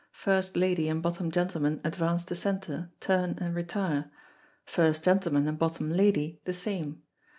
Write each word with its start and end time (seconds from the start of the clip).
First 0.13 0.57
lady 0.57 0.89
and 0.89 1.03
bottom 1.03 1.29
gentleman 1.29 1.79
advance 1.83 2.25
to 2.25 2.33
centre, 2.35 2.89
turn, 2.99 3.37
and 3.39 3.53
retire; 3.53 4.09
first 4.65 5.03
gentleman 5.03 5.47
and 5.47 5.59
bottom 5.59 5.91
lady 5.91 6.41
the 6.43 6.55
same. 6.55 7.03